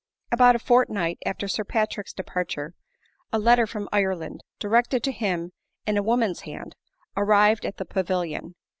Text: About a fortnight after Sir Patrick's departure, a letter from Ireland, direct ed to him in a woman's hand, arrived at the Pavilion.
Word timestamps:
About 0.31 0.55
a 0.55 0.57
fortnight 0.57 1.19
after 1.27 1.47
Sir 1.47 1.63
Patrick's 1.63 2.11
departure, 2.11 2.73
a 3.31 3.37
letter 3.37 3.67
from 3.67 3.87
Ireland, 3.91 4.41
direct 4.57 4.95
ed 4.95 5.03
to 5.03 5.11
him 5.11 5.51
in 5.85 5.95
a 5.95 6.01
woman's 6.01 6.39
hand, 6.41 6.75
arrived 7.15 7.67
at 7.67 7.77
the 7.77 7.85
Pavilion. 7.85 8.55